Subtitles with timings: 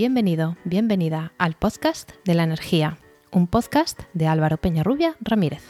[0.00, 2.96] Bienvenido, bienvenida al podcast de la energía,
[3.32, 5.62] un podcast de Álvaro Peñarrubia Ramírez.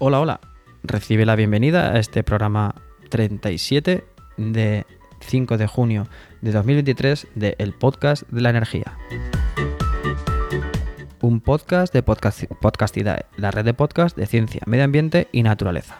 [0.00, 0.40] Hola, hola.
[0.84, 2.74] Recibe la bienvenida a este programa
[3.10, 4.06] 37
[4.38, 4.86] de
[5.24, 6.06] 5 de junio
[6.40, 8.98] de 2023 de El Podcast de la Energía.
[11.20, 15.96] Un podcast de podcast, Podcastidae, la red de podcast de ciencia, medio ambiente y naturaleza.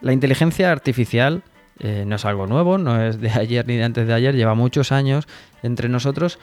[0.00, 1.42] La inteligencia artificial
[1.80, 4.54] eh, no es algo nuevo, no es de ayer ni de antes de ayer, lleva
[4.54, 5.26] muchos años
[5.62, 6.38] entre nosotros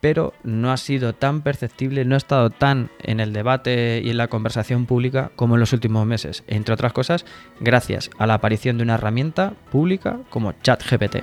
[0.00, 4.16] pero no ha sido tan perceptible, no ha estado tan en el debate y en
[4.16, 7.24] la conversación pública como en los últimos meses, entre otras cosas,
[7.60, 11.16] gracias a la aparición de una herramienta pública como ChatGPT.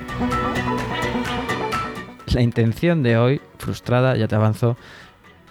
[2.34, 4.76] La intención de hoy, frustrada, ya te avanzo,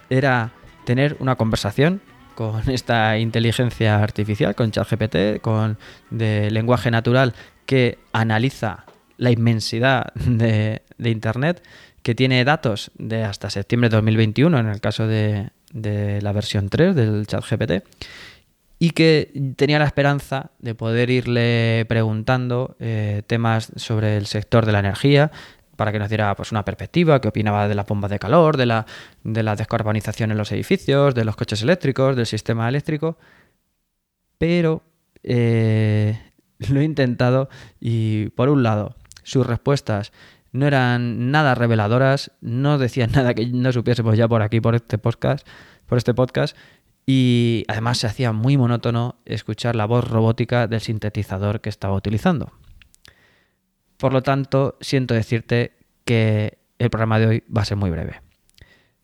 [0.10, 0.52] era
[0.84, 2.02] tener una conversación
[2.36, 5.80] con esta inteligencia artificial, con ChatGPT, con
[6.12, 7.34] de lenguaje natural
[7.66, 8.86] que analiza
[9.18, 11.64] la inmensidad de, de Internet
[12.06, 16.96] que tiene datos de hasta septiembre de 2021 en el caso de, la versión 3
[16.96, 17.84] del chat GPT
[18.78, 24.74] y que tenía la esperanza de poder irle preguntando eh, temas sobre el sector de
[24.74, 25.32] la energía
[25.78, 28.68] para que nos diera pues, una perspectiva, qué opinaba de las bombas de calor, de
[28.68, 28.86] la,
[29.24, 33.18] de la descarbonización en los edificios, de los coches eléctricos, del sistema eléctrico,
[34.38, 34.84] pero
[35.24, 36.22] eh,
[36.70, 40.12] lo he intentado y por un lado sus respuestas
[40.56, 44.98] no eran nada reveladoras, no decían nada que no supiésemos ya por aquí, por este
[44.98, 45.48] podcast,
[45.86, 46.58] por este podcast,
[47.06, 52.52] y además se hacía muy monótono escuchar la voz robótica del sintetizador que estaba utilizando.
[53.98, 58.22] Por lo tanto, siento decirte que el programa de hoy va a ser muy breve.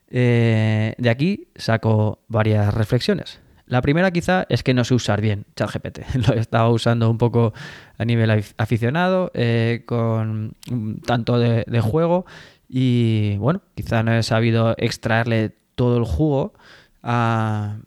[0.09, 3.39] Eh, de aquí saco varias reflexiones.
[3.71, 5.99] La primera quizá es que no sé usar bien ChatGPT.
[6.27, 7.53] Lo he estado usando un poco
[7.97, 10.57] a nivel aficionado, eh, con
[11.05, 12.25] tanto de, juego
[12.67, 16.53] y bueno, quizá no he sabido extraerle todo el jugo
[17.01, 17.77] a,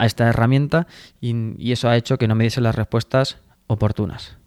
[0.00, 0.88] esta herramienta
[1.20, 4.37] y, eso ha hecho que no me diese las respuestas oportunas.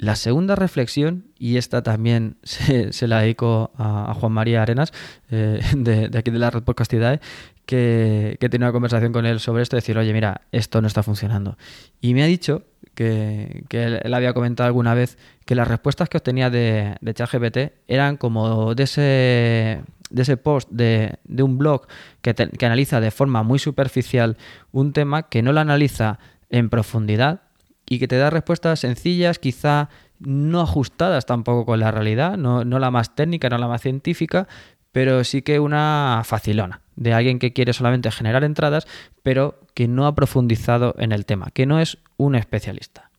[0.00, 4.94] La segunda reflexión, y esta también se, la dedico a, Juan María Arenas,
[5.30, 7.20] eh, de, aquí de la Red Podcastidae,
[7.66, 11.02] que, he tenido una conversación con él sobre esto, decir, oye, mira, esto no está
[11.02, 11.58] funcionando.
[12.00, 12.62] Y me ha dicho
[12.94, 18.16] que, él, había comentado alguna vez que las respuestas que obtenía de, de ChatGPT eran
[18.16, 21.86] como de ese, de ese post de, un blog
[22.22, 24.38] que, que analiza de forma muy superficial
[24.72, 26.18] un tema que no lo analiza
[26.48, 27.42] en profundidad
[27.88, 29.88] y que te da respuestas sencillas, quizá
[30.20, 34.46] no ajustadas tampoco con la realidad, no, la más técnica, no la más científica,
[34.92, 38.86] pero sí que una facilona de alguien que quiere solamente generar entradas,
[39.22, 43.10] pero que no ha profundizado en el tema, que no es un especialista.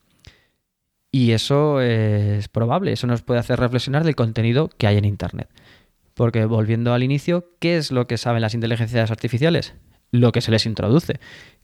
[1.10, 5.48] Y eso es probable, eso nos puede hacer reflexionar del contenido que hay en Internet.
[6.14, 9.74] Porque volviendo al inicio, ¿qué es lo que saben las inteligencias artificiales?
[10.10, 11.20] Lo que se les introduce.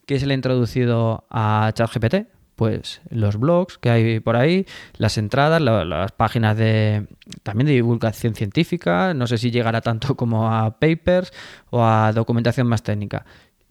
[0.06, 2.26] ¿Qué se le ha introducido a ChatGPT?
[2.58, 7.06] Pues los blogs que hay por ahí, las entradas, las páginas de
[7.44, 11.32] también de divulgación científica, no sé si llegará tanto como a papers
[11.70, 13.24] o a documentación más técnica.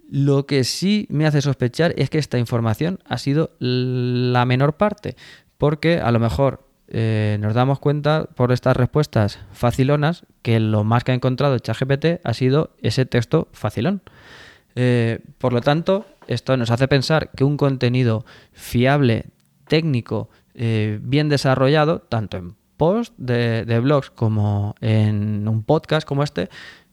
[0.10, 5.18] Lo que sí me hace sospechar es que esta información ha sido la menor parte,
[5.58, 11.04] porque a lo mejor eh, nos damos cuenta por estas respuestas facilonas que lo más
[11.04, 14.02] que ha encontrado ChatGPT ha sido ese texto facilón.
[14.80, 19.26] Eh, por lo tanto, esto nos hace pensar que un contenido fiable,
[19.68, 26.50] técnico, eh, bien desarrollado, tanto en post de, blogs como en un podcast como este,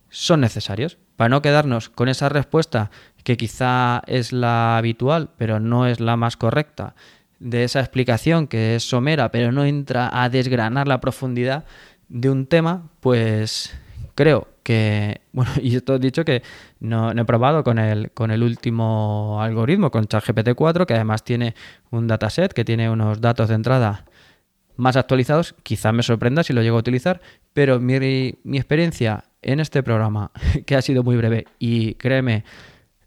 [0.08, 0.97] son necesarios.
[1.17, 2.91] Para no quedarnos con esa respuesta
[3.23, 6.94] que quizá es la habitual, pero no es la más correcta,
[7.38, 11.67] de esa explicación que es somera, pero no entra a desgranar la profundidad
[12.08, 13.76] de un tema, pues
[14.14, 16.43] creo que, bueno, y esto he dicho que
[16.81, 21.55] no, he probado con el, con el último algoritmo, con ChatGPT 4, que además tiene
[21.93, 24.06] un dataset que tiene unos datos de entrada
[24.76, 25.55] más actualizados.
[25.62, 27.20] Quizá me sorprenda si lo llego a utilizar,
[27.52, 30.32] pero mi, mi experiencia en este programa,
[30.67, 32.44] que ha sido muy breve, y créeme,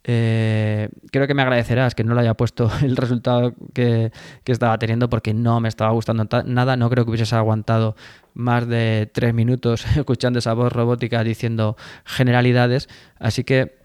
[0.09, 4.12] eh, creo que me agradecerás que no le haya puesto el resultado que,
[4.45, 6.77] estaba teniendo porque no me estaba gustando nada.
[6.77, 7.95] No creo que hubieses aguantado
[8.33, 11.75] más de tres minutos escuchando esa voz robótica diciendo
[12.06, 12.88] generalidades.
[13.19, 13.80] Así que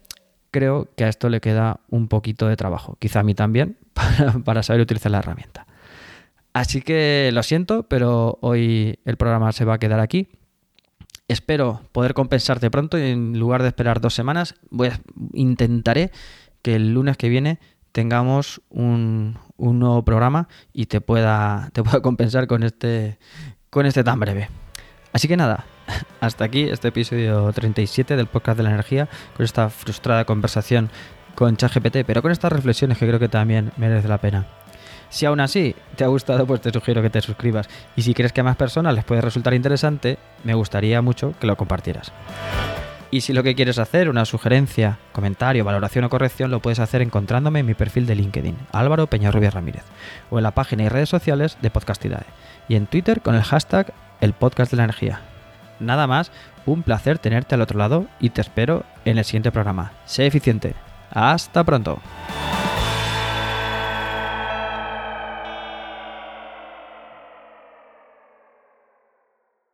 [0.53, 2.97] creo que a esto le queda un poquito de trabajo.
[3.01, 3.77] Quizá a mí también
[4.45, 5.67] para, saber utilizar la herramienta.
[6.53, 10.29] Así que lo siento, pero hoy el programa se va a quedar aquí.
[11.33, 15.01] Espero poder compensarte pronto y en lugar de esperar dos semanas, voy a,
[15.33, 16.13] intentaré
[16.61, 17.59] que el lunes que viene
[17.93, 23.19] tengamos un, un nuevo programa y te pueda, te pueda compensar con este,
[23.71, 24.51] con este tan breve.
[25.15, 25.65] Así que nada,
[26.21, 30.91] hasta aquí este episodio 37 del podcast de la energía, con esta frustrada conversación
[31.35, 34.47] con ChatGPT, pero con estas reflexiones que creo que también merece la pena.
[35.13, 37.69] Si aún así te ha gustado, pues te sugiero que te suscribas.
[37.97, 41.47] Y si crees que a más personas les puede resultar interesante, me gustaría mucho que
[41.47, 42.11] lo compartieras.
[43.11, 47.03] Y si lo que quieres hacer, una sugerencia, comentario, valoración o corrección, lo puedes hacer
[47.03, 49.85] encontrándome en mi perfil de LinkedIn, Álvaro Peñarrubia Ramírez,
[50.31, 52.25] o en la página y redes sociales de Podcastidae,
[52.69, 53.93] y en Twitter con el hashtag
[54.23, 55.21] El Podcast de la Energía.
[55.79, 56.33] Nada más,
[56.65, 59.93] un placer tenerte al otro lado y te espero en el siguiente programa.
[60.07, 60.75] Sé eficiente.
[61.11, 62.01] Hasta pronto.